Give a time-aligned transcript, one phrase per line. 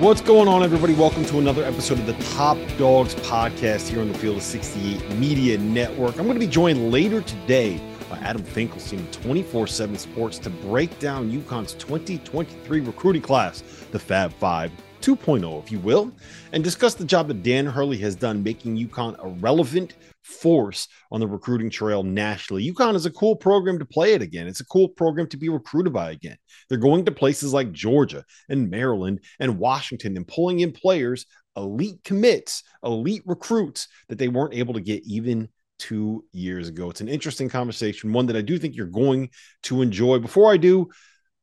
[0.00, 0.94] What's going on, everybody?
[0.94, 5.10] Welcome to another episode of the Top Dogs podcast here on the Field of 68
[5.18, 6.16] Media Network.
[6.16, 10.98] I'm going to be joined later today by Adam Finkelstein 24 7 Sports to break
[11.00, 14.72] down UConn's 2023 recruiting class, the Fab Five
[15.02, 16.10] 2.0, if you will,
[16.52, 19.96] and discuss the job that Dan Hurley has done making UConn a relevant
[20.30, 22.70] force on the recruiting trail nationally.
[22.70, 24.46] UConn is a cool program to play it again.
[24.46, 26.36] It's a cool program to be recruited by again.
[26.68, 31.26] They're going to places like Georgia and Maryland and Washington and pulling in players,
[31.56, 35.48] elite commits, elite recruits that they weren't able to get even
[35.78, 36.90] two years ago.
[36.90, 39.30] It's an interesting conversation, one that I do think you're going
[39.64, 40.18] to enjoy.
[40.18, 40.88] Before I do,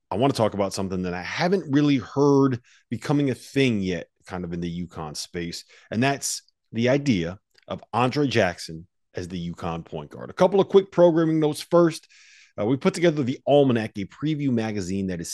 [0.10, 4.08] I want to talk about something that I haven't really heard becoming a thing yet,
[4.26, 9.52] kind of in the UConn space, and that's the idea of Andre Jackson as the
[9.52, 10.30] UConn point guard.
[10.30, 12.08] A couple of quick programming notes first.
[12.60, 15.34] Uh, we put together the Almanac, a preview magazine that is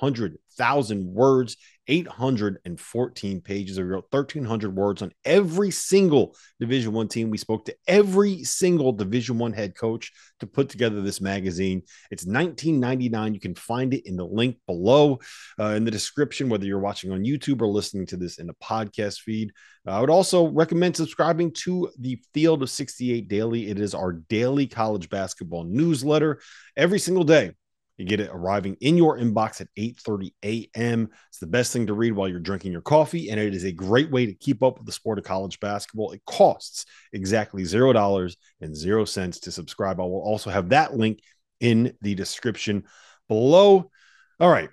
[0.00, 1.56] 600,000 words
[1.90, 3.78] 814 pages.
[3.78, 7.30] We wrote 1,300 words on every single Division One team.
[7.30, 11.82] We spoke to every single Division One head coach to put together this magazine.
[12.10, 13.32] It's 19.99.
[13.32, 15.18] You can find it in the link below
[15.58, 18.54] uh, in the description, whether you're watching on YouTube or listening to this in the
[18.62, 19.50] podcast feed.
[19.86, 23.70] Uh, I would also recommend subscribing to the Field of 68 Daily.
[23.70, 26.40] It is our daily college basketball newsletter
[26.76, 27.52] every single day.
[27.98, 31.08] You get it arriving in your inbox at 8:30 a.m.
[31.28, 33.72] It's the best thing to read while you're drinking your coffee, and it is a
[33.72, 36.12] great way to keep up with the sport of college basketball.
[36.12, 40.00] It costs exactly zero dollars and zero cents to subscribe.
[40.00, 41.18] I will also have that link
[41.58, 42.84] in the description
[43.26, 43.90] below.
[44.38, 44.70] All right,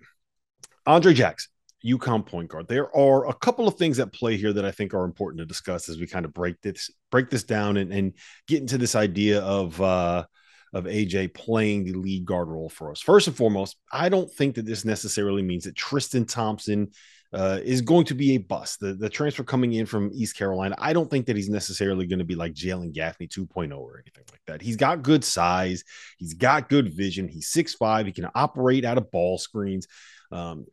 [0.86, 1.52] Andre Jackson,
[1.84, 2.68] UConn point guard.
[2.68, 5.48] There are a couple of things that play here that I think are important to
[5.48, 8.14] discuss as we kind of break this break this down and, and
[8.48, 9.82] get into this idea of.
[9.82, 10.26] uh
[10.76, 13.00] of AJ playing the lead guard role for us.
[13.00, 16.92] First and foremost, I don't think that this necessarily means that Tristan Thompson
[17.34, 18.82] uh, is going to be a bust.
[18.82, 22.20] The, the transfer coming in from East Carolina, I don't think that he's necessarily going
[22.20, 24.62] to be like Jalen Gaffney 2.0 or anything like that.
[24.62, 25.86] He's got good size,
[26.18, 29.88] he's got good vision, he's 6'5, he can operate out of ball screens.
[30.30, 30.66] Um,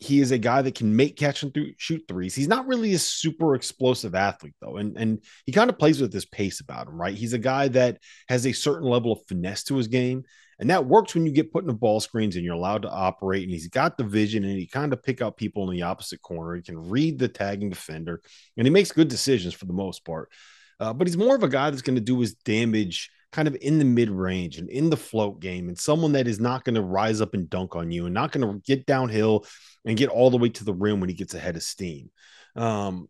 [0.00, 2.34] he is a guy that can make catch and th- shoot threes.
[2.34, 6.12] He's not really a super explosive athlete though, and and he kind of plays with
[6.12, 7.14] this pace about him, right?
[7.14, 7.98] He's a guy that
[8.28, 10.22] has a certain level of finesse to his game,
[10.60, 12.90] and that works when you get put in the ball screens and you're allowed to
[12.90, 13.42] operate.
[13.42, 16.22] And he's got the vision, and he kind of pick up people in the opposite
[16.22, 16.54] corner.
[16.54, 18.22] He can read the tagging defender,
[18.56, 20.30] and he makes good decisions for the most part.
[20.78, 23.56] Uh, but he's more of a guy that's going to do his damage kind of
[23.60, 26.74] in the mid range and in the float game, and someone that is not going
[26.74, 29.44] to rise up and dunk on you and not going to get downhill
[29.84, 32.10] and get all the way to the rim when he gets ahead of steam.
[32.56, 33.08] Um,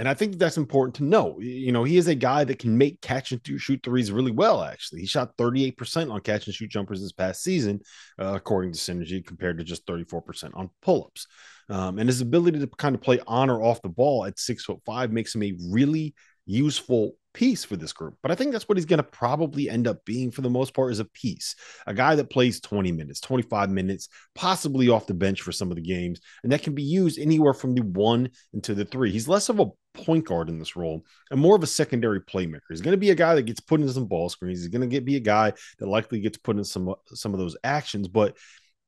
[0.00, 1.38] and I think that's important to know.
[1.40, 4.62] You know, he is a guy that can make catch and shoot threes really well,
[4.62, 5.00] actually.
[5.00, 7.80] He shot 38% on catch and shoot jumpers this past season,
[8.18, 11.26] uh, according to Synergy, compared to just 34% on pull ups.
[11.68, 14.64] Um, and his ability to kind of play on or off the ball at six
[14.64, 16.14] foot five makes him a really
[16.46, 18.16] useful piece for this group.
[18.22, 20.74] But I think that's what he's going to probably end up being for the most
[20.74, 25.14] part is a piece, a guy that plays 20 minutes, 25 minutes, possibly off the
[25.14, 28.30] bench for some of the games, and that can be used anywhere from the one
[28.52, 29.10] into the three.
[29.10, 32.60] He's less of a point guard in this role and more of a secondary playmaker.
[32.68, 34.60] He's going to be a guy that gets put into some ball screens.
[34.60, 37.40] He's going to get be a guy that likely gets put in some some of
[37.40, 38.36] those actions, but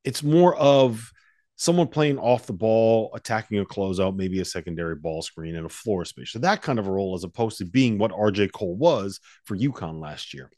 [0.03, 1.11] it's more of
[1.55, 5.69] someone playing off the ball, attacking a closeout, maybe a secondary ball screen and a
[5.69, 6.31] floor space.
[6.31, 9.57] So that kind of a role as opposed to being what RJ Cole was for
[9.57, 10.49] UConn last year.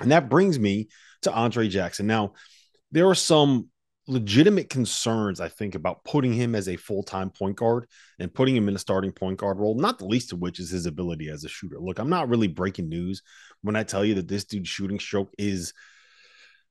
[0.00, 0.88] And that brings me
[1.22, 2.06] to Andre Jackson.
[2.06, 2.32] Now,
[2.90, 3.68] there are some
[4.06, 7.86] legitimate concerns, I think, about putting him as a full time point guard
[8.18, 10.70] and putting him in a starting point guard role, not the least of which is
[10.70, 11.78] his ability as a shooter.
[11.78, 13.22] Look, I'm not really breaking news
[13.62, 15.74] when I tell you that this dude's shooting stroke is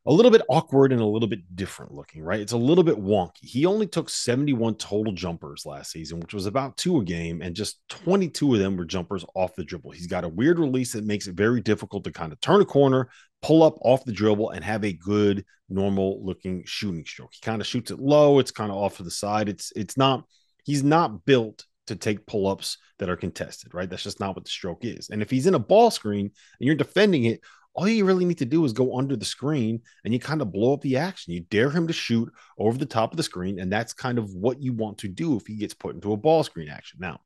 [0.06, 2.40] a little bit awkward and a little bit different looking, right?
[2.40, 3.44] It's a little bit wonky.
[3.44, 7.56] He only took 71 total jumpers last season, which was about two a game, and
[7.56, 9.92] just 22 of them were jumpers off the dribble.
[9.92, 12.66] He's got a weird release that makes it very difficult to kind of turn a
[12.66, 13.10] corner,
[13.42, 17.34] pull up off the dribble, and have a good, normal looking shooting stroke.
[17.34, 19.50] He kind of shoots it low, it's kind of off to the side.
[19.50, 20.24] It's it's not,
[20.64, 23.90] he's not built to take pull-ups that are contested, right?
[23.90, 25.10] That's just not what the stroke is.
[25.10, 27.42] And if he's in a ball screen and you're defending it,
[27.74, 30.52] all you really need to do is go under the screen and you kind of
[30.52, 31.34] blow up the action.
[31.34, 34.34] You dare him to shoot over the top of the screen, and that's kind of
[34.34, 37.00] what you want to do if he gets put into a ball screen action.
[37.02, 37.22] Now,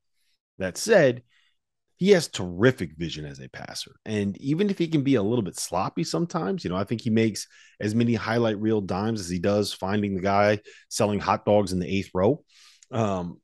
[0.60, 1.24] that said,
[1.96, 3.96] he has terrific vision as a passer.
[4.06, 7.02] And even if he can be a little bit sloppy sometimes, you know, I think
[7.02, 7.48] he makes
[7.80, 10.60] as many highlight reel dimes as he does finding the guy
[10.90, 12.44] selling hot dogs in the eighth row.
[12.92, 13.40] Um,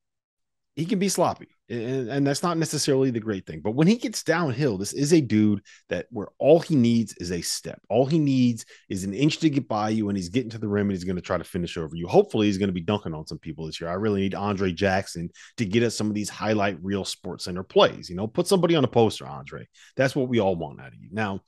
[0.75, 3.61] he can be sloppy And, and, that's not necessarily the great thing.
[3.61, 7.31] But when he gets downhill, this is a dude that where all he needs is
[7.31, 7.79] a step.
[7.89, 10.67] All he needs is an inch to get by you, and he's getting to the
[10.67, 12.07] rim and he's going to try to finish over you.
[12.07, 13.89] Hopefully, he's going to be dunking on some people this year.
[13.89, 18.09] I really need Andre Jackson to get us some of these highlight real SportsCenter plays.
[18.09, 19.67] You know, put somebody on a poster, Andre.
[19.95, 21.09] That's what we all want out of you.
[21.11, 21.41] Now,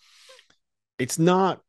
[0.99, 1.61] it's not,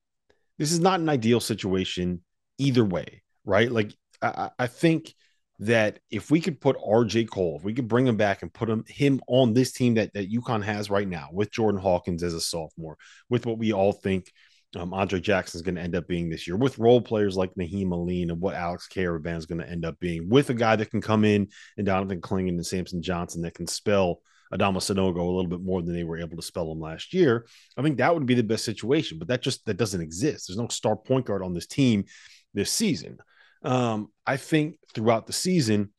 [0.59, 2.23] this is not an ideal situation
[2.59, 3.73] either way, right?
[3.73, 5.15] Like, I, I think
[5.63, 8.69] that if we could put RJ Cole, if we could bring him back and put
[8.69, 12.35] him him on this team that that UConn has right now with Jordan Hawkins as
[12.35, 12.99] a sophomore,
[13.29, 14.33] with what we all think
[14.75, 17.55] um, Andre Jackson is going to end up being this year, with role players like
[17.55, 20.75] Nahiem Alleyne and what Alex Karaban is going to end up being, with a guy
[20.75, 24.21] that can come in and Donovan Clingan and Samson Johnson that can spell
[24.53, 27.47] Adama Sanogo a little bit more than they were able to spell him last year.
[27.77, 30.49] I think that would be the best situation, but that just that doesn't exist.
[30.49, 32.05] There's no star point guard on this team
[32.53, 33.19] this season.
[33.65, 35.93] Um, I think throughout the season,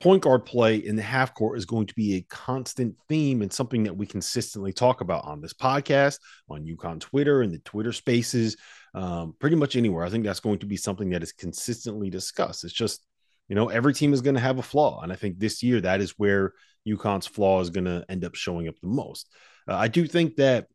[0.00, 3.52] point guard play in the half court is going to be a constant theme and
[3.52, 6.18] something that we consistently talk about on this podcast,
[6.50, 8.56] on UConn Twitter and the Twitter spaces,
[8.94, 10.04] um, pretty much anywhere.
[10.04, 12.64] I think that's going to be something that is consistently discussed.
[12.64, 13.04] It's just,
[13.48, 15.00] you know, every team is going to have a flaw.
[15.02, 16.52] And I think this year that is where
[16.86, 19.28] UConn's flaw is going to end up showing up the most.
[19.68, 20.66] Uh, I do think that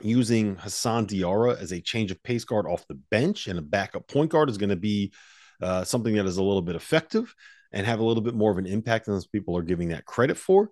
[0.00, 4.08] using Hassan Diarra as a change of pace guard off the bench and a backup
[4.08, 5.12] point guard is going to be
[5.62, 7.34] uh, something that is a little bit effective
[7.72, 10.04] and have a little bit more of an impact than those people are giving that
[10.04, 10.70] credit for.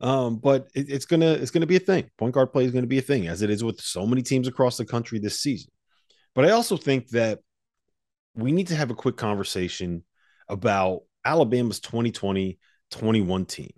[0.00, 2.10] Um, but it, it's gonna it's gonna be a thing.
[2.18, 4.48] Point guard play is gonna be a thing, as it is with so many teams
[4.48, 5.70] across the country this season.
[6.34, 7.40] But I also think that
[8.34, 10.04] we need to have a quick conversation
[10.48, 12.58] about Alabama's 2020
[12.90, 13.72] 21 team.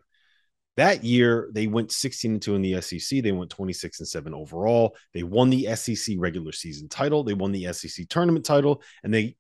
[0.77, 3.23] That year, they went 16 and 2 in the SEC.
[3.23, 4.95] They went 26 and 7 overall.
[5.15, 7.25] They won the SEC regular season title.
[7.25, 9.37] They won the SEC tournament title, and they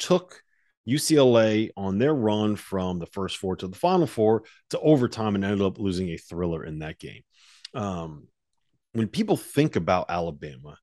[0.00, 0.42] took
[0.88, 5.44] UCLA on their run from the first four to the final four to overtime and
[5.44, 7.22] ended up losing a thriller in that game.
[7.74, 8.26] Um,
[8.92, 10.76] when people think about Alabama,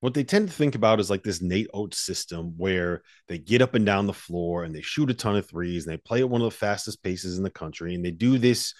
[0.00, 3.62] what they tend to think about is like this Nate Oats system where they get
[3.62, 6.20] up and down the floor and they shoot a ton of threes and they play
[6.20, 8.74] at one of the fastest paces in the country and they do this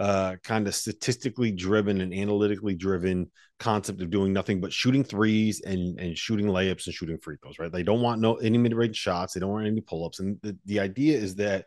[0.00, 5.60] uh, kind of statistically driven and analytically driven concept of doing nothing but shooting threes
[5.60, 7.58] and and shooting layups and shooting free throws.
[7.58, 7.70] Right?
[7.70, 9.34] They don't want no any mid range shots.
[9.34, 10.18] They don't want any pull ups.
[10.18, 11.66] And the, the idea is that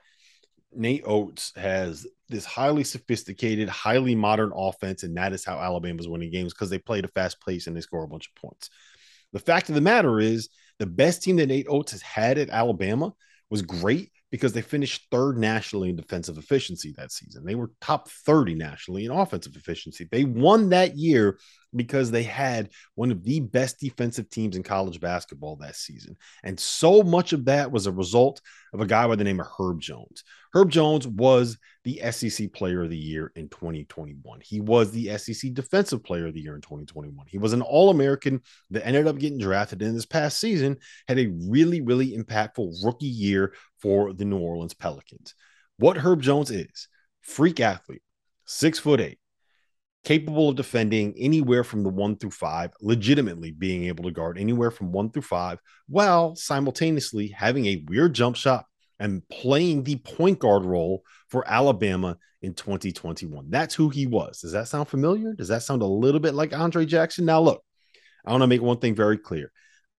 [0.74, 6.32] Nate Oats has this highly sophisticated, highly modern offense, and that is how Alabama's winning
[6.32, 8.72] games because they play a fast pace and they score a bunch of points.
[9.32, 12.50] The fact of the matter is, the best team that Nate Oats has had at
[12.50, 13.14] Alabama
[13.52, 17.46] was great because they finished third nationally in defensive efficiency that season.
[17.46, 20.08] They were top 30 nationally in offensive efficiency.
[20.12, 21.38] They won that year
[21.76, 26.18] because they had one of the best defensive teams in college basketball that season.
[26.44, 28.42] And so much of that was a result
[28.74, 30.24] of a guy by the name of Herb Jones.
[30.54, 34.40] Herb Jones was the SEC Player of the Year in 2021.
[34.42, 37.26] He was the SEC Defensive Player of the Year in 2021.
[37.28, 40.78] He was an All American that ended up getting drafted in this past season,
[41.08, 45.34] had a really, really impactful rookie year for the New Orleans Pelicans.
[45.78, 46.88] What Herb Jones is
[47.22, 48.04] freak athlete,
[48.46, 49.18] six foot eight,
[50.04, 54.72] capable of defending anywhere from the one through five, legitimately being able to guard anywhere
[54.72, 58.66] from one through five, while simultaneously having a weird jump shot
[59.00, 63.50] and playing the point guard role for Alabama in 2021.
[63.50, 64.42] That's who he was.
[64.42, 65.34] Does that sound familiar?
[65.34, 67.26] Does that sound a little bit like Andre Jackson?
[67.26, 67.64] Now, look,
[68.26, 69.52] I want to make one thing very clear.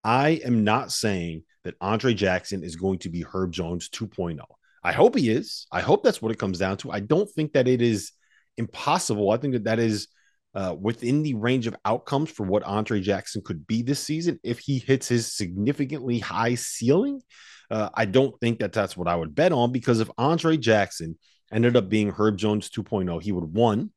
[0.04, 4.38] I am not saying that Andre Jackson is going to be Herb Jones 2.0.
[4.82, 5.66] I hope he is.
[5.72, 6.90] I hope that's what it comes down to.
[6.90, 8.12] I don't think that it is
[8.56, 9.30] impossible.
[9.30, 10.08] I think that that is
[10.54, 14.60] uh, within the range of outcomes for what Andre Jackson could be this season if
[14.60, 17.20] he hits his significantly high ceiling.
[17.70, 21.18] Uh, I don't think that that's what I would bet on because if Andre Jackson
[21.52, 23.90] ended up being Herb Jones 2.0, he would one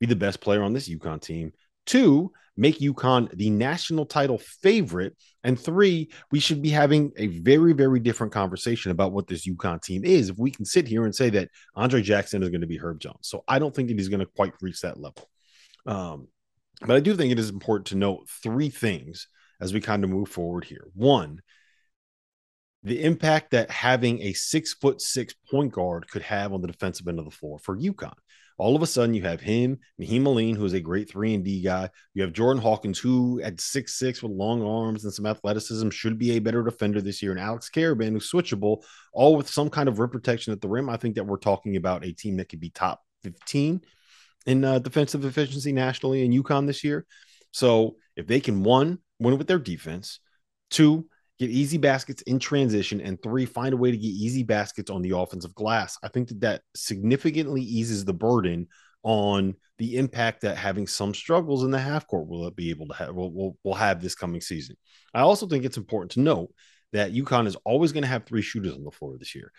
[0.00, 1.52] be the best player on this UConn team.
[1.86, 5.16] Two, make UConn the national title favorite.
[5.44, 9.82] And three, we should be having a very, very different conversation about what this UConn
[9.82, 12.66] team is if we can sit here and say that Andre Jackson is going to
[12.66, 13.16] be Herb Jones.
[13.22, 15.28] So I don't think that he's going to quite reach that level.
[15.86, 16.28] Um,
[16.80, 19.28] but I do think it is important to note three things
[19.60, 20.88] as we kind of move forward here.
[20.94, 21.40] One,
[22.82, 27.06] the impact that having a six foot six point guard could have on the defensive
[27.06, 28.14] end of the floor for UConn.
[28.58, 31.44] All of a sudden, you have him, Nahiem Alleyne, who is a great three and
[31.44, 31.90] D guy.
[32.14, 36.18] You have Jordan Hawkins, who at six six with long arms and some athleticism should
[36.18, 38.82] be a better defender this year, and Alex Karaban, who's switchable,
[39.12, 40.88] all with some kind of rim protection at the rim.
[40.88, 43.80] I think that we're talking about a team that could be top fifteen
[44.46, 47.06] in uh, defensive efficiency nationally in UConn this year.
[47.52, 50.20] So if they can one win with their defense,
[50.70, 51.06] two
[51.42, 55.02] get easy baskets in transition, and three, find a way to get easy baskets on
[55.02, 55.98] the offensive glass.
[56.02, 58.68] I think that that significantly eases the burden
[59.02, 62.94] on the impact that having some struggles in the half court will be able to
[62.94, 64.76] have will, will, will have this coming season.
[65.12, 66.54] I also think it's important to note
[66.92, 69.50] that UConn is always going to have three shooters on the floor this year.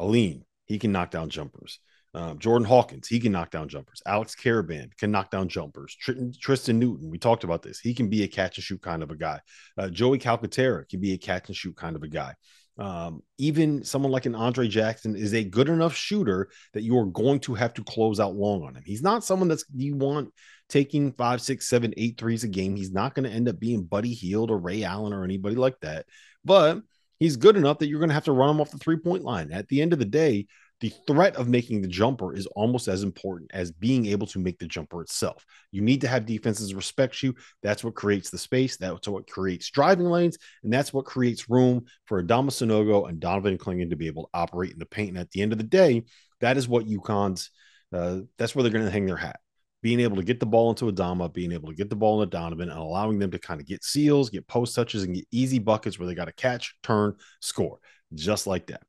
[0.00, 1.80] Alleyne, he can knock down jumpers.
[2.14, 4.00] Um, Jordan Hawkins, he can knock down jumpers.
[4.06, 5.94] Alex Karaban can knock down jumpers.
[6.00, 7.80] Tr- Tristen Newton, we talked about this.
[7.80, 9.40] He can be a catch and shoot kind of a guy.
[9.76, 12.34] Uh, Joey Calcaterra can be a catch and shoot kind of a guy.
[12.78, 17.06] Um, even someone like an Andre Jackson is a good enough shooter that you are
[17.06, 18.84] going to have to close out long on him.
[18.86, 20.32] He's not someone that's you want
[20.68, 22.76] taking five, six, seven, eight threes a game.
[22.76, 25.80] He's not going to end up being Buddy Hield or Ray Allen or anybody like
[25.80, 26.06] that.
[26.44, 26.80] But
[27.18, 29.24] he's good enough that you're going to have to run him off the three point
[29.24, 29.50] line.
[29.52, 30.46] At the end of the day,
[30.80, 34.58] the threat of making the jumper is almost as important as being able to make
[34.58, 35.44] the jumper itself.
[35.72, 37.34] You need to have defenses respect you.
[37.62, 38.76] That's what creates the space.
[38.76, 40.38] That's what creates driving lanes.
[40.62, 44.30] And that's what creates room for Adama Sanogo and Donovan Clingan to be able to
[44.34, 45.10] operate in the paint.
[45.10, 46.04] And at the end of the day,
[46.40, 47.50] that is what UConn's,
[47.92, 49.40] uh, that's where they're going to hang their hat.
[49.82, 52.36] Being able to get the ball into Adama, being able to get the ball into
[52.36, 55.60] Donovan, and allowing them to kind of get seals, get post touches, and get easy
[55.60, 57.78] buckets where they got to catch, turn, score,
[58.12, 58.82] just like that.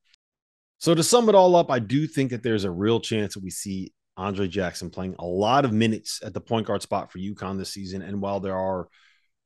[0.80, 3.44] So to sum it all up, I do think that there's a real chance that
[3.44, 7.20] we see Andre Jackson playing a lot of minutes at the point guard spot for
[7.20, 8.02] UConn this season.
[8.02, 8.88] And while there are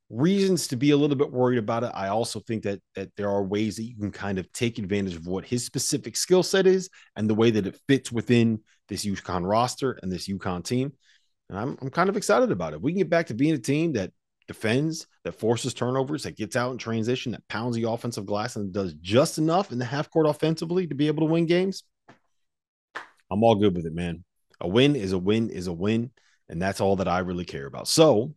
[0.10, 3.30] reasons to be a little bit worried about it, I also think that that there
[3.30, 6.68] are ways that you can kind of take advantage of what his specific skill set
[6.68, 10.94] is and the way that it fits within this UConn roster and this UConn team.
[11.50, 12.82] And I'm I'm kind of excited about it.
[12.82, 14.12] We can get back to being a team that
[14.48, 18.74] defends, that forces turnovers, that gets out in transition, that pounds the offensive glass and
[18.74, 21.84] does just enough in the half court offensively to be able to win games,
[23.32, 24.24] I'm all good with it, man.
[24.62, 26.12] A win is a win is a win.
[26.50, 27.88] And that's all that I really care about.
[27.88, 28.36] So,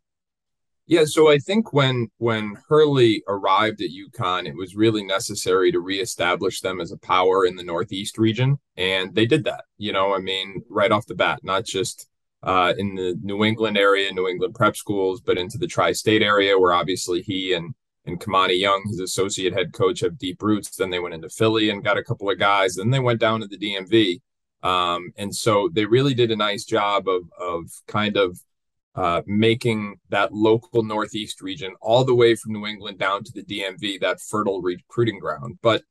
[0.87, 5.79] yeah so I think when when Hurley arrived at UConn it was really necessary to
[5.79, 10.13] reestablish them as a power in the northeast region and they did that you know
[10.13, 12.09] I mean right off the bat not just
[12.41, 16.57] uh, in the New England area, New England prep schools, but into the tri-state area,
[16.57, 17.73] where obviously he and
[18.09, 20.75] and Kimani Young, his associate head coach, have deep roots.
[20.75, 22.75] Then they went into Philly and got a couple of guys.
[22.75, 24.21] Then they went down to the DMV.
[24.61, 28.39] Um, and so they really did a nice job of of kind of
[28.95, 33.43] uh, making that local Northeast region all the way from New England down to the
[33.43, 35.57] DMV that fertile recruiting ground.
[35.61, 35.83] But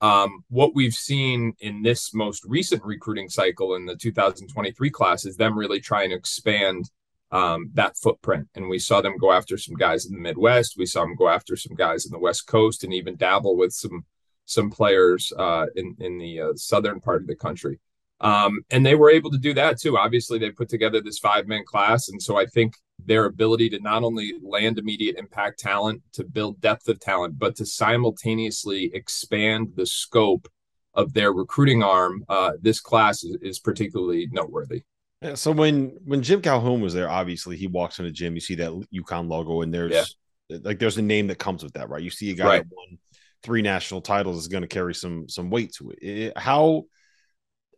[0.00, 5.36] um, what we've seen in this most recent recruiting cycle in the 2023 class is
[5.36, 6.90] them really trying to expand
[7.34, 8.48] um, that footprint.
[8.54, 10.76] And we saw them go after some guys in the Midwest.
[10.78, 13.72] We saw them go after some guys in the West Coast, and even dabble with
[13.72, 14.04] some
[14.46, 17.80] some players uh, in in the uh, southern part of the country.
[18.20, 19.98] Um, and they were able to do that too.
[19.98, 23.80] Obviously, they put together this five man class, and so I think their ability to
[23.80, 29.72] not only land immediate impact talent, to build depth of talent, but to simultaneously expand
[29.74, 30.48] the scope
[30.94, 34.84] of their recruiting arm, uh, this class is, is particularly noteworthy.
[35.24, 38.42] Yeah, so when when Jim Calhoun was there, obviously he walks in the gym, you
[38.42, 40.14] see that UConn logo, and there's
[40.50, 40.58] yeah.
[40.62, 42.02] like there's a name that comes with that, right?
[42.02, 42.62] You see a guy right.
[42.62, 42.98] that won
[43.42, 45.98] three national titles is going to carry some some weight to it.
[46.02, 46.38] it.
[46.38, 46.84] How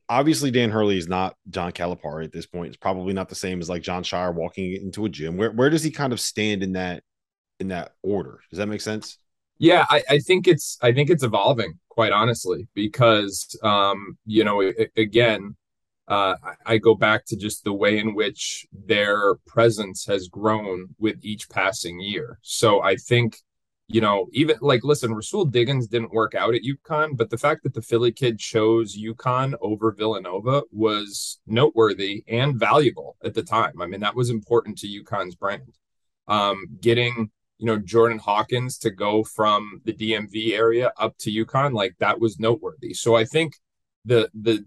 [0.08, 2.68] obviously Dan Hurley is not John Calipari at this point.
[2.68, 5.36] It's probably not the same as like John Shire walking into a gym.
[5.36, 7.04] Where where does he kind of stand in that
[7.60, 8.40] in that order?
[8.50, 9.18] Does that make sense?
[9.58, 14.62] Yeah, I, I think it's I think it's evolving quite honestly because um you know
[14.62, 15.54] it, again
[16.08, 16.34] uh,
[16.64, 21.48] I go back to just the way in which their presence has grown with each
[21.48, 22.38] passing year.
[22.42, 23.38] So I think
[23.88, 27.62] you know, even like, listen, Rahsool Diggins didn't work out at UConn, but the fact
[27.62, 33.80] that the Philly kid chose UConn over Villanova was noteworthy and valuable at the time.
[33.80, 35.72] I mean, that was important to UConn's brand.
[36.26, 41.72] Um, getting, you know, Jordan Hawkins to go from the DMV area up to UConn,
[41.72, 42.92] like that was noteworthy.
[42.92, 43.54] So I think
[44.04, 44.64] the the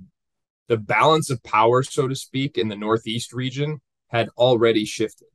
[0.70, 5.28] the balance of power, so to speak, in the Northeast region had already shifted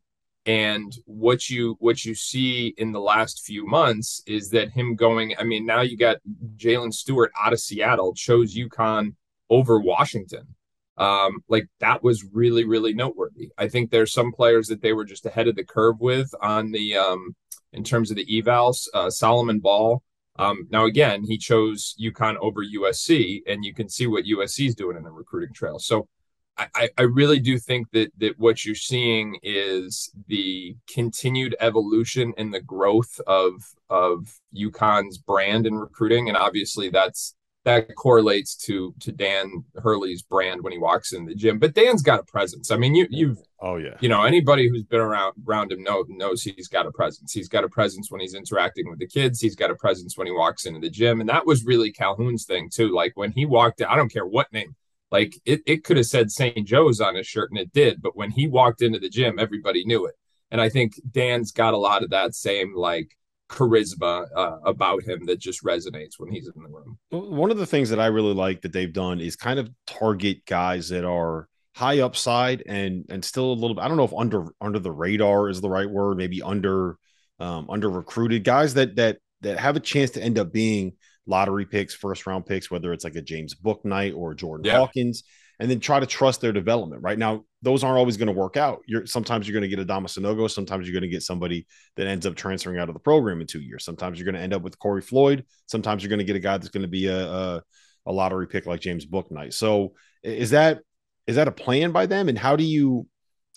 [0.47, 5.35] and what you what you see in the last few months is that him going.
[5.38, 6.19] I mean, now you got
[6.57, 9.14] Jaylin Stewart out of Seattle chose UConn
[9.49, 10.55] over Washington.
[10.97, 13.50] Um, like that was really really noteworthy.
[13.57, 16.73] I think there's some players that they were just ahead of the curve with on
[16.73, 17.35] the um,
[17.73, 18.87] in terms of the evals.
[18.93, 20.03] Uh, Solomon Ball.
[20.37, 24.75] Um, now again, he chose UConn over USC, and you can see what USC is
[24.75, 25.79] doing in the recruiting trail.
[25.79, 26.09] So
[26.57, 32.55] I, I really do think that that what you're seeing is the continued evolution and
[32.55, 33.55] the growth of
[33.91, 40.62] of UConn's brand in recruiting, and obviously that's that correlates to to Dan Hurley's brand
[40.62, 41.59] when he walks in the gym.
[41.59, 42.71] But Dan's got a presence.
[42.71, 46.04] I mean, you you've oh yeah, you know anybody who's been around around him know,
[46.09, 47.33] knows he's got a presence.
[47.33, 49.40] He's got a presence when he's interacting with the kids.
[49.40, 52.44] He's got a presence when he walks into the gym, and that was really Calhoun's
[52.44, 52.94] thing too.
[52.94, 54.76] Like when he walked, in, I don't care what name
[55.14, 56.66] like it, it could have said St.
[56.66, 59.85] Joe's on his shirt and it did, but when he walked into the gym, everybody
[59.85, 60.16] knew it.
[60.50, 63.16] And I think Dan's got a lot of that same like
[63.54, 66.99] charisma uh, about him that just resonates when he's in the room.
[67.11, 70.44] One of the things that I really like that they've done is kind of target
[70.46, 74.46] guys that are high upside and and still a little I don't know if under
[74.61, 76.99] under the radar is the right word, maybe under
[77.38, 80.92] um under recruited guys that that that have a chance to end up being
[81.26, 84.78] lottery picks, first round picks, whether it's like a James Bouknight or Jordan yeah.
[84.78, 85.25] Hawkins,
[85.61, 87.02] and then try to trust their development.
[87.02, 88.83] Right now, those aren't always going to work out.
[88.87, 91.66] You're sometimes you're going to get a Adama Sanogo, sometimes you're going to get somebody
[91.97, 93.85] that ends up transferring out of the program in two years.
[93.85, 95.44] Sometimes you're going to end up with Corey Floyd.
[95.66, 97.62] Sometimes you're going to get a guy that's going to be a, a,
[98.06, 99.54] a lottery pick like James Bouknight.
[99.54, 100.80] So is that
[101.26, 102.28] is that a plan by them?
[102.28, 103.06] And how do you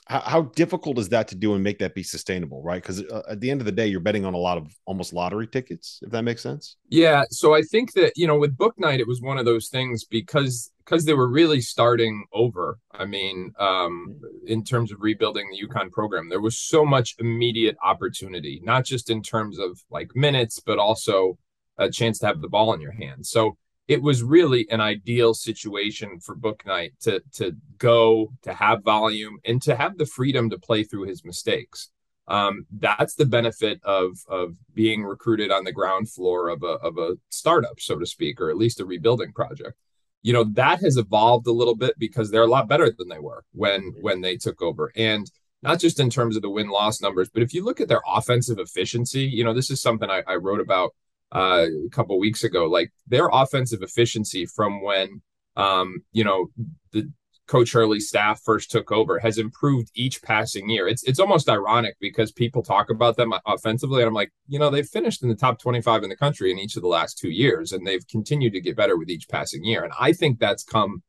[0.08, 3.24] how, how difficult is that to do and make that be sustainable right because uh,
[3.30, 6.00] at the end of the day you're betting on a lot of almost lottery tickets
[6.02, 9.22] if that makes sense yeah so i think that you know with Bouknight it was
[9.22, 14.64] one of those things because because they were really starting over i mean um in
[14.64, 19.22] terms of rebuilding the UConn program there was so much immediate opportunity not just in
[19.22, 21.38] terms of like minutes but also
[21.78, 25.34] a chance to have the ball in your hand so it was really an ideal
[25.34, 30.60] situation for Bouknight to to go to have volume and to have the freedom to
[30.60, 31.90] play through his mistakes.
[32.28, 36.98] Um, that's the benefit of of being recruited on the ground floor of a of
[36.98, 39.78] a startup, so to speak, or at least a rebuilding project.
[40.24, 43.20] You know that has evolved a little bit because they're a lot better than they
[43.20, 45.30] were when when they took over, and
[45.62, 48.02] not just in terms of the win loss numbers, but if you look at their
[48.08, 50.92] offensive efficiency, you know this is something I, I wrote about
[51.34, 52.66] uh, a couple weeks ago.
[52.66, 55.22] Like their offensive efficiency from when
[55.56, 56.48] um, you know
[56.92, 57.12] the
[57.48, 60.88] Coach Hurley's staff first took over has improved each passing year.
[60.88, 64.70] It's it's almost ironic because people talk about them offensively, and I'm like, you know,
[64.70, 67.30] they've finished in the top 25 in the country in each of the last two
[67.30, 69.84] years, and they've continued to get better with each passing year.
[69.84, 71.04] And I think that's come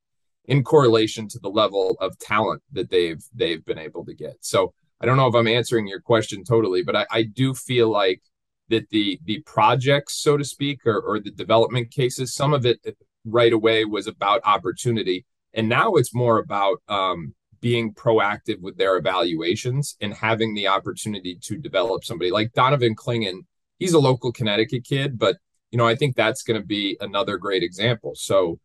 [0.45, 4.37] in correlation to the level of talent that they've they've been able to get.
[4.41, 7.91] So I don't know if I'm answering your question totally, but I, I do feel
[7.91, 8.23] like
[8.69, 12.81] that the the projects, so to speak, or, or the development cases, some of it
[13.25, 18.97] right away was about opportunity, and now it's more about um, being proactive with their
[18.97, 23.41] evaluations and having the opportunity to develop somebody like Donovan Clingan.
[23.79, 25.37] He's a local Connecticut kid, but
[25.71, 28.13] you know I think that's going to be another great example.
[28.15, 28.59] So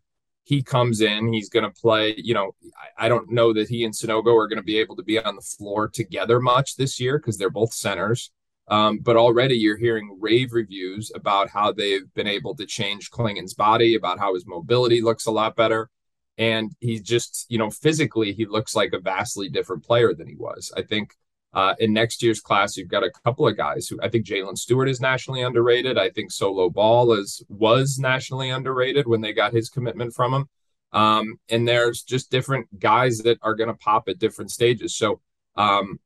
[0.44, 2.16] he comes in, he's going to play.
[2.18, 2.52] You know,
[2.98, 5.18] I, I, don't know that he and Sanogo are going to be able to be
[5.18, 8.32] on the floor together much this year because they're both centers.
[8.68, 13.54] Um, but already you're hearing rave reviews about how they've been able to change Clingan's
[13.54, 15.90] body, about how his mobility looks a lot better.
[16.38, 20.36] And he just, you know, physically, he looks like a vastly different player than he
[20.36, 20.72] was.
[20.76, 21.16] I think
[21.54, 24.58] uh, in next year's class, you've got a couple of guys who I think Jaylin
[24.58, 25.98] Stewart is nationally underrated.
[25.98, 30.50] I think Solo Ball is was nationally underrated when they got his commitment from him.
[30.92, 34.96] Um, and there's just different guys that are going to pop at different stages.
[34.96, 35.22] So
[35.56, 36.00] um,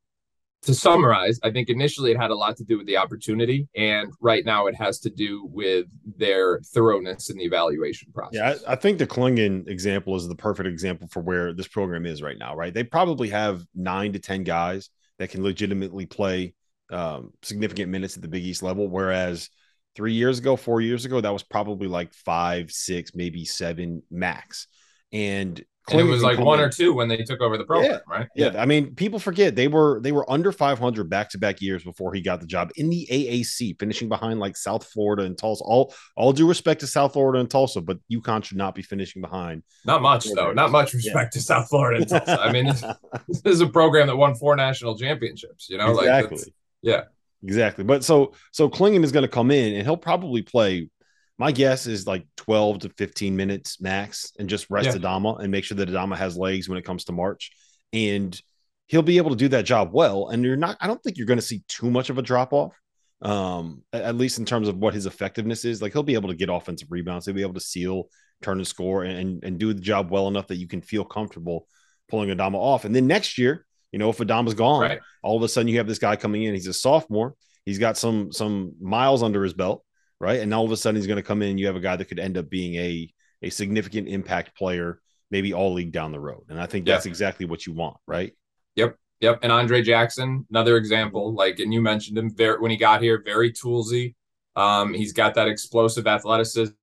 [0.68, 4.14] to summarize, I think initially it had a lot to do with the opportunity, and
[4.22, 8.34] right now it has to do with their thoroughness in the evaluation process.
[8.34, 12.06] Yeah, I, I think the Clingan example is the perfect example for where this program
[12.06, 12.56] is right now.
[12.56, 16.54] Right, they probably have nine to ten guys that can legitimately play
[16.92, 19.50] um, significant minutes at the Big East level, whereas
[19.96, 24.68] three years ago, four years ago, that was probably like five, six, maybe seven max.
[25.12, 28.00] And it was like one or two when they took over the program, yeah.
[28.08, 28.28] right?
[28.36, 28.52] Yeah.
[28.54, 28.62] yeah.
[28.62, 32.14] I mean, people forget they were they were under 500 back to back years before
[32.14, 35.64] he got the job in the AAC, finishing behind like South Florida and Tulsa.
[35.64, 39.22] All all due respect to South Florida and Tulsa, but UConn should not be finishing
[39.22, 39.64] behind.
[39.86, 40.52] Not much though.
[40.52, 41.40] Not much respect yeah.
[41.40, 42.42] to South Florida and Tulsa.
[42.42, 42.82] I mean, this,
[43.28, 45.70] this, is a program that won four national championships.
[45.70, 46.38] You know, exactly.
[46.38, 46.48] like
[46.82, 47.04] yeah,
[47.44, 47.84] exactly.
[47.84, 50.90] But so so Clingan is going to come in and he'll probably play
[51.38, 54.94] my guess is like 12 to 15 minutes max and just rest yeah.
[54.96, 57.52] Adama and make sure that Adama has legs when it comes to March.
[57.94, 58.40] And
[58.88, 60.30] he'll be able to do that job well.
[60.30, 62.54] And you're not, I don't think you're going to see too much of a drop
[62.54, 62.80] off,
[63.22, 65.82] um, at least in terms of what his effectiveness is.
[65.82, 68.10] Like he'll be able to get offensive rebounds, he'll be able to seal,
[68.42, 71.68] turn and score, and, and do the job well enough that you can feel comfortable
[72.10, 72.86] pulling Adama off.
[72.86, 75.00] And then next year, you know, if Adama's gone, right.
[75.22, 77.98] all of a sudden you have this guy coming in, he's a sophomore, he's got
[77.98, 79.84] some some miles under his belt
[80.20, 80.40] right?
[80.40, 81.58] And all of a sudden he's going to come in.
[81.58, 83.10] You have a guy that could end up being a
[83.44, 85.00] a significant impact player,
[85.30, 86.44] maybe all league down the road.
[86.50, 88.34] And I think that's exactly what you want, right?
[88.76, 88.98] Yep.
[89.22, 89.40] Yep.
[89.44, 91.34] And Andre Jackson, another example.
[91.34, 94.16] Like, and you mentioned him very when he got here, very toolsy.
[94.56, 96.74] Um, he's got that explosive athleticism.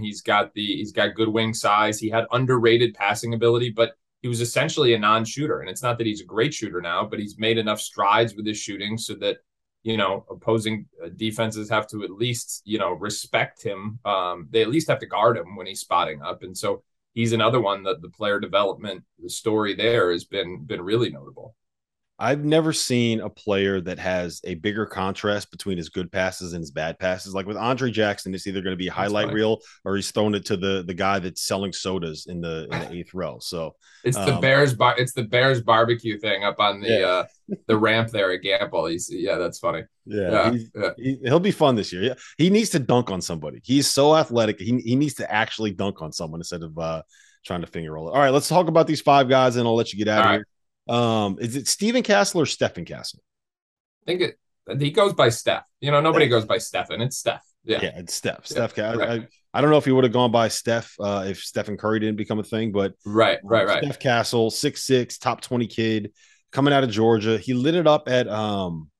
[0.00, 1.98] He's got the he's got good wing size.
[1.98, 5.60] He had underrated passing ability, but he was essentially a non-shooter.
[5.60, 8.46] And it's not that he's a great shooter now, but he's made enough strides with
[8.46, 9.38] his shooting so that
[9.84, 13.98] you know, opposing uh, defenses have to at least, you know, respect him.
[14.04, 16.42] Um, they at least have to guard him when he's spotting up.
[16.42, 20.80] And so he's another one that the player development the story there has been been
[20.82, 21.54] really notable.
[22.18, 26.62] I've never seen a player that has a bigger contrast between his good passes and
[26.62, 27.34] his bad passes.
[27.34, 30.34] Like with Andre Jackson, it's either going to be a highlight reel or he's throwing
[30.34, 33.38] it to the the guy that's selling sodas in the in the eighth row.
[33.40, 33.74] So
[34.04, 37.06] it's um, the Bears bar it's the Bears barbecue thing up on the yeah.
[37.06, 37.24] uh
[37.66, 38.90] the ramp there at Gampel.
[38.90, 39.82] He's yeah, that's funny.
[40.06, 40.90] Yeah, yeah, yeah.
[40.96, 42.02] He, will be fun this year.
[42.02, 43.60] Yeah, he needs to dunk on somebody.
[43.64, 44.60] He's so athletic.
[44.60, 47.02] He he needs to actually dunk on someone instead of uh
[47.44, 48.12] trying to finger roll it.
[48.12, 50.24] All right, let's talk about these five guys, and I'll let you get out All
[50.24, 50.36] of right.
[50.36, 50.46] here.
[50.88, 53.20] Um, is it Stephen Castle or Stephen Castle?
[54.02, 54.38] I think it
[54.78, 55.64] he goes by Steph.
[55.80, 57.00] You know, nobody goes by Stephen.
[57.00, 57.44] It's Steph.
[57.64, 58.46] Yeah, yeah, it's Steph.
[58.50, 58.78] Yeah, Steph.
[58.78, 61.76] I, I, I, don't know if he would have gone by Steph uh, if Stephen
[61.76, 63.82] Curry didn't become a thing, but right, right, right.
[63.82, 66.12] Steph Castle, six six, top twenty kid,
[66.52, 67.38] coming out of Georgia.
[67.38, 68.90] He lit it up at um,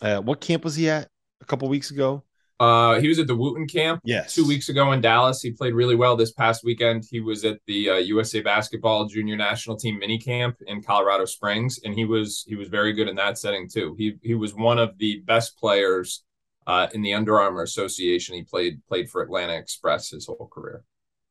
[0.00, 1.08] uh, what camp was he at
[1.40, 2.24] a couple weeks ago?
[2.60, 4.34] Uh, he was at the Wootten camp yes.
[4.34, 5.40] two weeks ago in Dallas.
[5.40, 7.04] He played really well this past weekend.
[7.08, 11.78] He was at the uh, USA Basketball Junior National Team mini camp in Colorado Springs,
[11.84, 13.94] and he was he was very good in that setting too.
[13.96, 16.24] He he was one of the best players
[16.66, 18.34] uh, in the Under Armour Association.
[18.34, 20.82] He played played for Atlanta Express his whole career.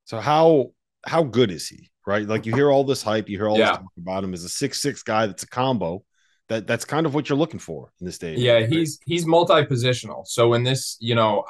[0.05, 0.71] So how
[1.05, 1.89] how good is he?
[2.05, 3.71] Right, like you hear all this hype, you hear all yeah.
[3.71, 6.05] this talk about him as a six six guy that's a combo
[6.49, 8.35] that that's kind of what you're looking for in this day.
[8.35, 10.25] Yeah, he's he's multi-positional.
[10.27, 11.45] So in this, you know,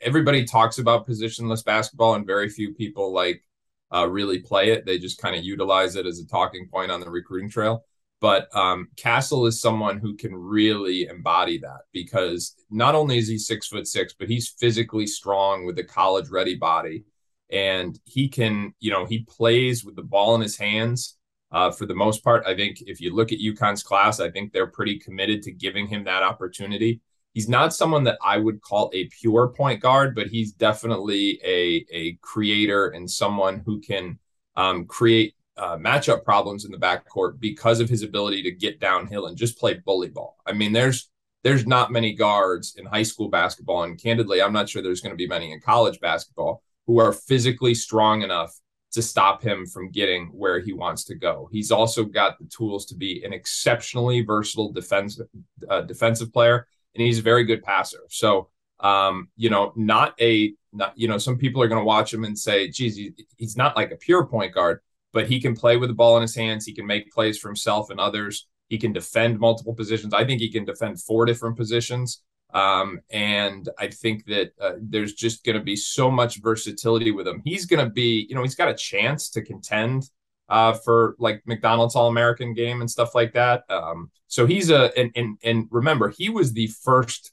[0.00, 3.42] everybody talks about positionless basketball, and very few people like
[3.94, 4.86] uh, really play it.
[4.86, 7.84] They just kind of utilize it as a talking point on the recruiting trail.
[8.20, 13.38] But um, Castle is someone who can really embody that because not only is he
[13.38, 17.04] six foot six, but he's physically strong with a college ready body.
[17.50, 21.16] And he can, you know, he plays with the ball in his hands
[21.56, 22.44] uh, for the most part.
[22.46, 25.86] I think if you look at UConn's class, I think they're pretty committed to giving
[25.86, 27.00] him that opportunity.
[27.32, 31.86] He's not someone that I would call a pure point guard, but he's definitely a,
[31.90, 34.18] a creator and someone who can
[34.54, 39.26] um, create uh, matchup problems in the backcourt because of his ability to get downhill
[39.26, 40.36] and just play bully ball.
[40.44, 41.08] I mean, there's
[41.42, 45.14] there's not many guards in high school basketball, and candidly, I'm not sure there's going
[45.14, 48.60] to be many in college basketball who are physically strong enough
[48.92, 51.48] to stop him from getting where he wants to go.
[51.52, 55.26] He's also got the tools to be an exceptionally versatile defensive
[55.68, 58.00] uh, defensive player, and he's a very good passer.
[58.08, 58.48] So,
[58.80, 62.24] um, you know, not a not you know, some people are going to watch him
[62.24, 64.80] and say, "Geez, he, he's not like a pure point guard."
[65.12, 66.66] But he can play with the ball in his hands.
[66.66, 68.46] He can make plays for himself and others.
[68.68, 70.12] He can defend multiple positions.
[70.12, 72.22] I think he can defend four different positions.
[72.56, 77.28] Um, and I think that uh, there's just going to be so much versatility with
[77.28, 77.42] him.
[77.44, 80.08] He's going to be, you know, he's got a chance to contend
[80.48, 83.64] uh, for like McDonald's All American game and stuff like that.
[83.68, 87.32] Um, so he's a, and, and, and remember, he was the first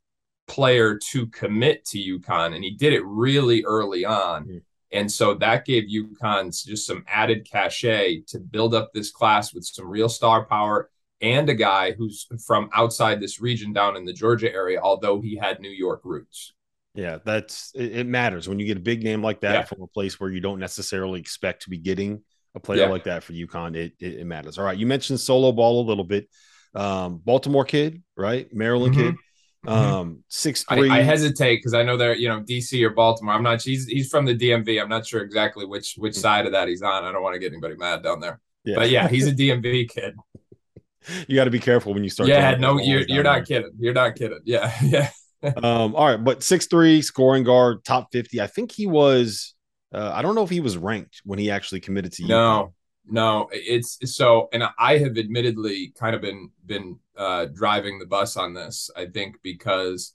[0.50, 4.44] player to commit to UConn, and he did it really early on.
[4.44, 4.58] Mm-hmm.
[4.92, 9.64] And so that gave UConn just some added cachet to build up this class with
[9.64, 10.90] some real star power
[11.24, 15.36] and a guy who's from outside this region down in the Georgia area, although he
[15.36, 16.54] had New York roots.
[16.94, 19.64] Yeah, that's it, it matters when you get a big name like that yeah.
[19.64, 22.22] from a place where you don't necessarily expect to be getting
[22.54, 22.90] a player yeah.
[22.90, 23.76] like that for UConn.
[23.76, 24.60] It, it, it matters.
[24.60, 26.30] All right, you mentioned Solo Ball a little bit.
[26.76, 28.48] Um, Baltimore kid, right?
[28.54, 29.10] Maryland mm-hmm.
[29.10, 29.16] kid.
[29.66, 30.90] Um, six three.
[30.90, 33.34] I, I hesitate because I know they're you know DC or Baltimore.
[33.34, 33.62] I'm not.
[33.62, 34.82] He's he's from the DMV.
[34.82, 37.06] I'm not sure exactly which which side of that he's on.
[37.06, 38.42] I don't want to get anybody mad down there.
[38.66, 38.76] Yeah.
[38.76, 40.16] But yeah, he's a DMV kid.
[41.28, 42.30] you got to be careful when you start.
[42.30, 43.72] Yeah, no, you're you're not kidding.
[43.78, 44.40] You're not kidding.
[44.44, 45.10] Yeah, yeah.
[45.58, 48.42] um, all right, but six three scoring guard, top fifty.
[48.42, 49.54] I think he was.
[49.94, 52.24] Uh, I don't know if he was ranked when he actually committed to.
[52.24, 52.30] You.
[52.30, 52.74] No,
[53.06, 58.38] no, it's so, and I have admittedly kind of been been uh, driving the bus
[58.38, 58.90] on this.
[58.96, 60.14] I think because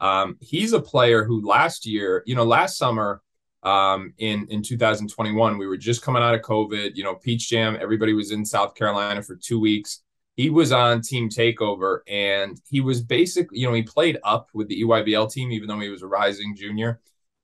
[0.00, 3.22] um, he's a player who last year, you know, last summer
[3.64, 6.94] um, in in 2021, we were just coming out of COVID.
[6.94, 10.02] You know, Peach Jam, everybody was in South Carolina for two weeks.
[10.38, 14.68] He was on Team Takeover, and he was basically, you know, he played up with
[14.68, 17.00] the EYBL team, even though he was a rising junior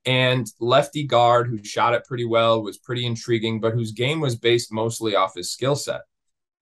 [0.07, 4.37] and lefty guard who shot it pretty well, was pretty intriguing, but whose game was
[4.37, 6.02] based mostly off his skill set.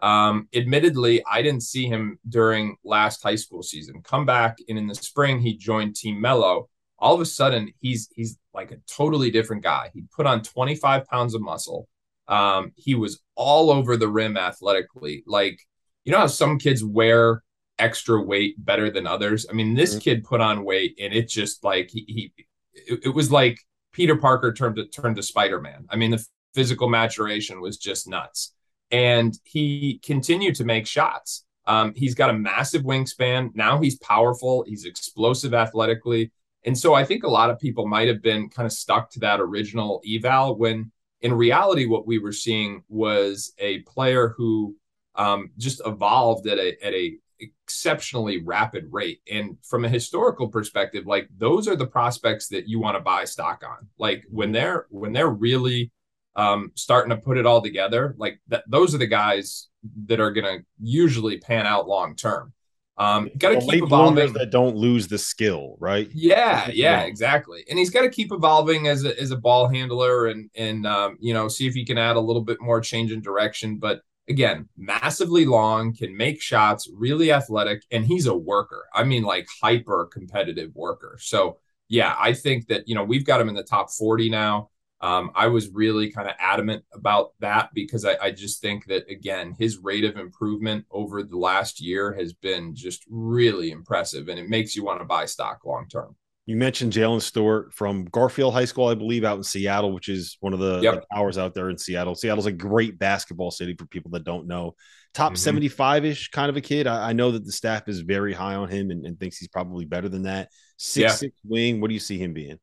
[0.01, 4.01] Um, admittedly, I didn't see him during last high school season.
[4.03, 6.69] Come back and in the spring, he joined Team Melo.
[6.99, 9.91] All of a sudden, he's he's like a totally different guy.
[9.93, 11.89] He put on 25 pounds of muscle.
[12.29, 15.25] Um, he was all over the rim athletically.
[15.27, 15.61] Like,
[16.05, 17.43] you know how some kids wear
[17.79, 19.47] extra weight better than others?
[19.49, 20.01] I mean, this mm-hmm.
[20.01, 22.33] kid put on weight and it just like he, he
[22.75, 23.59] it, it was like
[23.93, 25.87] Peter Parker turned to turned to Spider Man.
[25.89, 28.55] I mean, the physical maturation was just nuts,
[28.91, 31.45] and he continued to make shots.
[31.67, 33.51] Um, he's got a massive wingspan.
[33.55, 34.65] Now he's powerful.
[34.67, 36.33] He's explosive athletically.
[36.65, 39.21] And so I think a lot of people might have been kind of stuck to
[39.21, 40.91] that original eval when
[41.23, 44.77] in reality, what we were seeing was a player who
[45.15, 49.21] um, just evolved at a, at a exceptionally rapid rate.
[49.31, 53.25] And from a historical perspective, like those are the prospects that you want to buy
[53.25, 53.89] stock on.
[53.99, 55.91] Like when they're when they're really
[56.37, 59.69] um, starting to put it all together, like that, those are the guys
[60.07, 62.53] that are going to usually pan out long term.
[62.99, 64.33] Um, got to keep evolving.
[64.35, 66.09] That don't lose the skill, right?
[66.13, 67.65] Yeah, yeah, exactly.
[67.69, 71.17] And he's got to keep evolving as a as a ball handler, and and um,
[71.19, 73.79] you know, see if he can add a little bit more change in direction.
[73.79, 78.87] But again, massively long, can make shots, really athletic, and he's a worker.
[78.95, 81.19] I mean, like hyper competitive worker.
[81.21, 84.71] So, yeah, I think that, you know, we've got him in the top 40 now.
[85.03, 89.05] Um, I was really kind of adamant about that because I, I, just think that,
[89.11, 94.39] again, his rate of improvement over the last year has been just really impressive and
[94.39, 96.15] it makes you want to buy stock long term.
[96.47, 100.37] You mentioned Jaylin Stewart from Garfield High School, I believe, out in Seattle, which is
[100.41, 100.95] one of the, yep.
[100.95, 102.17] the powers out there in Seattle.
[102.17, 104.75] Seattle's a great basketball city for people that don't know.
[105.15, 106.11] Top 75 mm-hmm.
[106.11, 106.89] ish kind of a kid.
[106.89, 109.49] I, I, know that the staff is very high on him and, and thinks he's
[109.49, 110.49] probably better than that.
[110.79, 111.11] Six yeah.
[111.11, 111.81] six wing.
[111.81, 112.59] What do you see him being?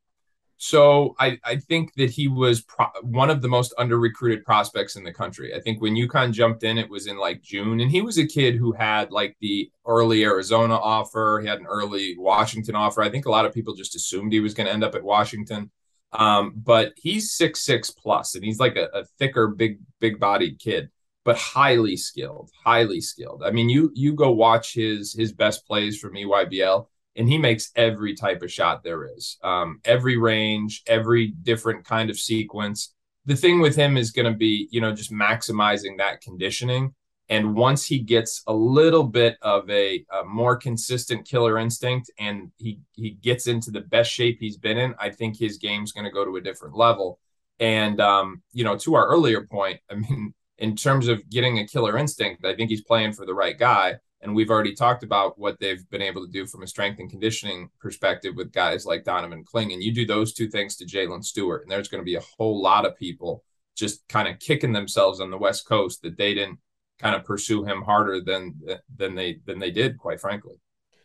[0.62, 4.98] So I, I think that he was pro- one of the most under recruited prospects
[4.98, 5.56] in the country.
[5.56, 8.28] I think when UConn jumped in, it was in like June, and he was a
[8.28, 11.40] kid who had like the early Arizona offer.
[11.42, 13.02] He had an early Washington offer.
[13.02, 15.04] I think a lot of people just assumed he was going to end up at
[15.04, 15.72] Washington.
[16.12, 20.60] Um, but he's six six plus, and he's like a, a thicker, big, big bodied
[20.60, 20.90] kid,
[21.24, 23.44] but highly skilled, highly skilled.
[23.46, 26.88] I mean, you you go watch his his best plays from EYBL
[27.20, 32.10] and he makes every type of shot there is, um, every range, every different kind
[32.10, 32.94] of sequence.
[33.26, 36.96] The thing with him is going to be, you know, just maximizing that conditioning.
[37.28, 42.52] And once he gets a little bit of a, a, more consistent killer instinct and
[42.58, 46.06] he he gets into the best shape he's been in, I think his game's going
[46.06, 47.20] to go to a different level.
[47.60, 51.68] And um, you know, to our earlier point, I mean, in terms of getting a
[51.68, 53.98] killer instinct, I think he's playing for the right guy.
[54.22, 57.10] And we've already talked about what they've been able to do from a strength and
[57.10, 59.74] conditioning perspective with guys like Donovan Clingan.
[59.74, 62.24] And you do those two things to Jaylin Stewart, and there's going to be a
[62.38, 63.44] whole lot of people
[63.76, 66.60] just kind of kicking themselves on the West Coast that they didn't
[67.00, 68.60] kind of pursue him harder than
[68.98, 70.56] than they than they did, quite frankly.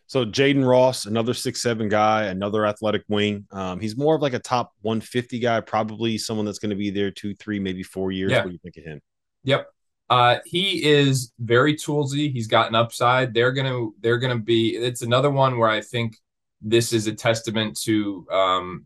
[0.07, 3.47] So Jayden Ross, another six seven guy, another athletic wing.
[3.51, 6.91] Um, he's more of like a top 150 guy, probably someone that's going to be
[6.91, 8.31] there two, three, maybe four years.
[8.31, 8.39] Yeah.
[8.39, 9.01] What do you think of him?
[9.45, 9.67] Yep.
[10.09, 12.31] Uh, he is very toolsy.
[12.31, 13.33] He's got an upside.
[13.33, 14.75] They're gonna they're gonna be.
[14.75, 16.17] It's another one where I think
[16.61, 18.85] this is a testament to um,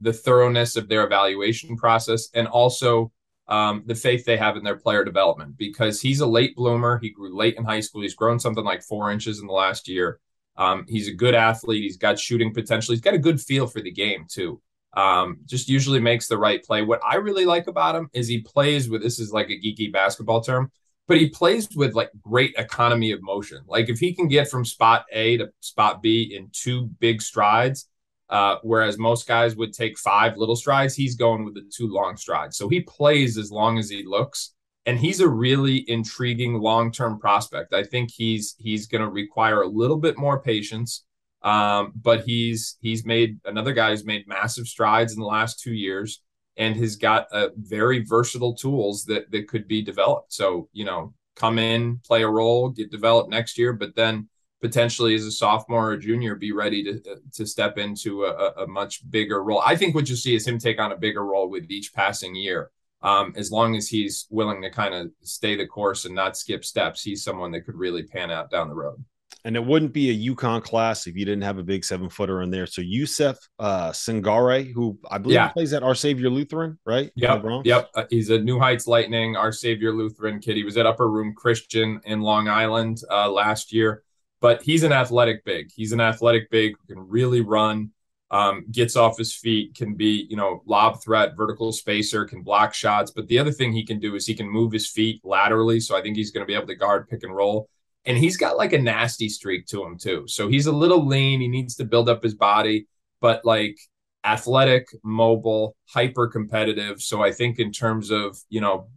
[0.00, 3.12] the thoroughness of their evaluation process and also
[3.48, 6.98] um, the faith they have in their player development because he's a late bloomer.
[6.98, 8.02] He grew late in high school.
[8.02, 10.20] He's grown something like four inches in the last year.
[10.56, 11.82] Um, he's a good athlete.
[11.82, 12.92] He's got shooting potential.
[12.92, 14.60] He's got a good feel for the game too
[14.94, 16.82] um, just usually makes the right play.
[16.82, 19.92] What I really like about him is he plays with this is like a geeky
[19.92, 20.70] basketball term,
[21.06, 23.60] but he plays with like great economy of motion.
[23.66, 27.88] Like if he can get from spot A to spot B in two big strides,
[28.28, 32.16] uh, whereas most guys would take five little strides, he's going with the two long
[32.16, 32.56] strides.
[32.56, 34.54] So he plays as long as he looks,
[34.86, 37.74] and he's a really intriguing long term prospect.
[37.74, 41.04] I think he's he's going to require a little bit more patience
[41.42, 45.72] Um, but he's he's made another guy who's made massive strides in the last two
[45.72, 46.22] years
[46.56, 50.32] and has got uh, very versatile tools that that could be developed.
[50.32, 54.28] So you know, come in, play a role, get developed next year, but then
[54.60, 57.00] potentially as a sophomore or junior be ready to
[57.32, 59.62] to step into a, a much bigger role.
[59.64, 62.34] I think what you see is him take on a bigger role with each passing
[62.34, 62.70] year.
[63.02, 66.66] Um, as long as he's willing to kind of stay the course and not skip
[66.66, 69.02] steps, he's someone that could really pan out down the road.
[69.44, 72.42] And it wouldn't be a UConn class if you didn't have a big seven footer
[72.42, 72.66] in there.
[72.66, 75.48] So Youssouf uh, Singare, who I believe yeah.
[75.48, 77.10] plays at Our Savior Lutheran, right?
[77.14, 77.44] Yep.
[77.64, 77.90] Yep.
[77.94, 80.56] Uh, he's a New Heights Lightning, Our Savior Lutheran kid.
[80.56, 84.02] He was at Upper Room Christian in Long Island uh, last year
[84.40, 85.70] but he's an athletic big.
[85.74, 87.90] He's an athletic big who can really run,
[88.30, 92.72] um, gets off his feet, can be, you know, lob threat, vertical spacer, can block
[92.72, 93.10] shots.
[93.10, 95.80] But the other thing he can do is he can move his feet laterally.
[95.80, 97.68] So I think he's going to be able to guard pick and roll.
[98.06, 100.24] And he's got like a nasty streak to him too.
[100.26, 101.40] So he's a little lean.
[101.40, 102.86] He needs to build up his body,
[103.20, 103.78] but like
[104.24, 107.02] athletic, mobile, hyper competitive.
[107.02, 108.88] So I think in terms of, you know,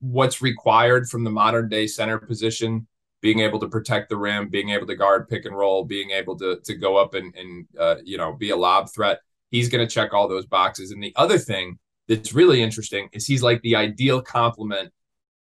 [0.00, 2.86] what's required from the modern day center position,
[3.20, 6.36] being able to protect the rim, being able to guard pick and roll, being able
[6.36, 9.20] to to go up and and uh, you know be a lob threat.
[9.50, 10.90] He's going to check all those boxes.
[10.90, 14.92] And the other thing that's really interesting is he's like the ideal complement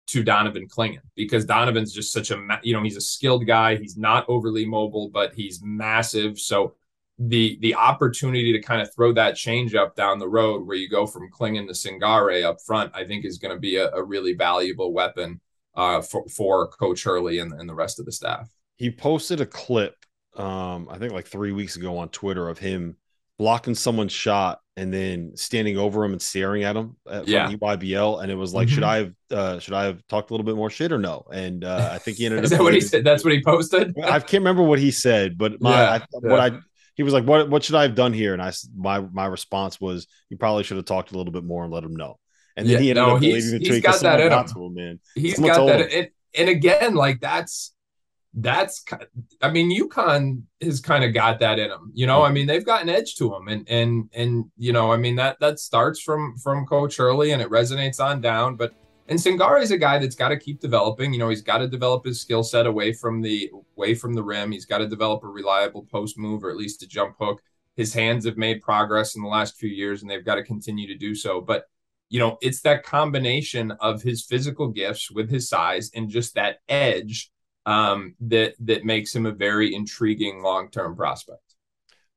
[0.08, 3.76] to Donovan Clingan because Donovan's just such a you know he's a skilled guy.
[3.76, 6.40] He's not overly mobile, but he's massive.
[6.40, 6.76] So
[7.20, 10.90] the the opportunity to kind of throw that change up down the road where you
[10.90, 14.04] go from Clingan to Singare up front, I think is going to be a, a
[14.04, 15.40] really valuable weapon
[15.76, 18.50] uh, for, for Coach Hurley and, and the rest of the staff.
[18.78, 19.96] He posted a clip,
[20.36, 22.98] um, I think like three weeks ago on Twitter of him
[23.42, 27.52] blocking someone's shot and then standing over him and staring at him at, yeah.
[27.52, 28.22] EYBL.
[28.22, 28.76] And it was like, mm-hmm.
[28.76, 31.26] should I have uh, should I have talked a little bit more shit or no?
[31.34, 32.60] And uh, I think he ended Is up.
[32.60, 33.04] that what he said?
[33.04, 33.98] That's what he posted.
[34.04, 36.60] I can't remember what he said, but my yeah, I, what I
[36.94, 38.34] he was like, what what should I have done here?
[38.34, 41.64] And I my my response was, you probably should have talked a little bit more
[41.64, 42.20] and let him know.
[42.56, 44.46] And then yeah, he ended no, up he's, he's got that in him.
[44.46, 44.74] him.
[44.76, 45.00] man.
[45.16, 45.92] He's someone got that.
[45.92, 47.74] And, and again, like that's
[48.34, 48.84] that's
[49.42, 51.92] I mean, UConn has kind of got that in them.
[51.94, 54.92] You know, I mean, they've got an edge to them, and and and you know,
[54.92, 58.56] I mean that that starts from from Coach Hurley and it resonates on down.
[58.56, 58.74] But
[59.08, 61.12] and Singare is a guy that's got to keep developing.
[61.12, 64.24] You know, he's got to develop his skill set away from the away from the
[64.24, 64.52] rim.
[64.52, 67.42] He's got to develop a reliable post move or at least a jump hook.
[67.76, 70.88] His hands have made progress in the last few years, and they've got to continue
[70.88, 71.42] to do so.
[71.42, 71.66] But
[72.08, 76.58] you know, it's that combination of his physical gifts with his size and just that
[76.68, 77.31] edge
[77.66, 81.40] um, that that makes him a very intriguing long term prospect.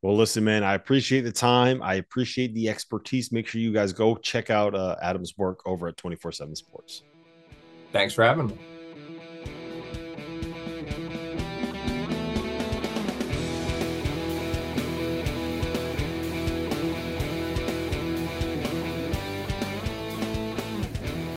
[0.03, 1.83] Well, listen, man, I appreciate the time.
[1.83, 3.33] I appreciate the expertise.
[3.33, 7.03] Make sure you guys go check out uh, Adam's work over at 24 7 Sports.
[7.91, 8.59] Thanks for having me.